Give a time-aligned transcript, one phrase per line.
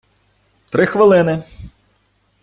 [0.71, 1.43] три хвилини!